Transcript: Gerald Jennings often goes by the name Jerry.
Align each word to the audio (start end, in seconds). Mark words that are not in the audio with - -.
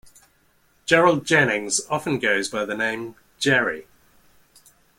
Gerald 0.87 1.27
Jennings 1.27 1.79
often 1.87 2.17
goes 2.17 2.49
by 2.49 2.65
the 2.65 2.73
name 2.75 3.13
Jerry. 3.37 3.85